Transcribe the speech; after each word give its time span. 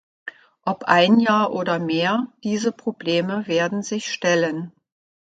Ob 0.65 0.85
ein 0.85 1.19
Jahr 1.19 1.53
oder 1.53 1.77
mehr, 1.77 2.25
diese 2.43 2.71
Probleme 2.71 3.45
werden 3.45 3.83
sich 3.83 4.11
stellen. 4.11 4.71